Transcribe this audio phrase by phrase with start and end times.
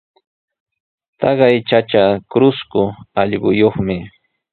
[1.19, 2.83] Taqay chacha trusku
[3.19, 3.97] allquyuqmi.